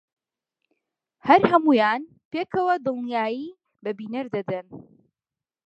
هەر 1.27 1.41
هەموویان 1.51 2.01
پێکەوە 2.31 2.75
دڵنیایی 2.85 3.55
بە 3.83 3.91
بینەر 3.97 4.25
دەدەن 4.35 4.67